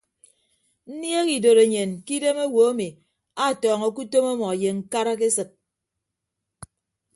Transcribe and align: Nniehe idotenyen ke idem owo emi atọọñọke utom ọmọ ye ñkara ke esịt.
Nniehe 0.91 1.21
idotenyen 1.37 1.91
ke 2.05 2.11
idem 2.17 2.37
owo 2.45 2.61
emi 2.71 2.87
atọọñọke 3.45 3.99
utom 4.03 4.25
ọmọ 4.33 4.47
ye 4.61 4.69
ñkara 4.77 5.13
ke 5.19 5.25
esịt. 5.31 5.49